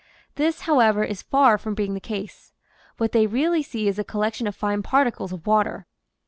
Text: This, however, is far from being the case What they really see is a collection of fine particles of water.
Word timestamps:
This, 0.33 0.61
however, 0.61 1.03
is 1.03 1.21
far 1.21 1.59
from 1.59 1.75
being 1.75 1.93
the 1.93 1.99
case 1.99 2.53
What 2.97 3.11
they 3.11 3.27
really 3.27 3.61
see 3.61 3.87
is 3.87 3.99
a 3.99 4.03
collection 4.03 4.47
of 4.47 4.55
fine 4.55 4.81
particles 4.81 5.31
of 5.31 5.45
water. 5.45 5.85